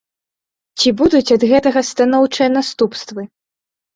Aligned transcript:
Ці 0.79 0.93
будуць 1.01 1.33
ад 1.35 1.41
гэтага 1.51 1.83
станоўчыя 1.91 2.47
наступствы? 2.57 3.21